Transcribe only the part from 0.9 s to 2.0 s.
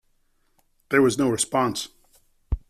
was no response.